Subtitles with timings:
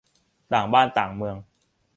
[0.53, 1.35] ต่างบ้านต่างเมือง